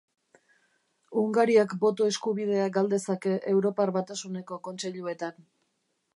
[1.23, 5.41] Hungariak boto-eskubidea gal dezake Europar Batasuneko kontseiluetan